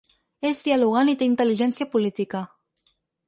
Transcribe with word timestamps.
És 0.51 0.61
dialogant 0.67 1.11
i 1.13 1.15
té 1.19 1.27
intel·ligència 1.31 1.89
política. 1.97 2.45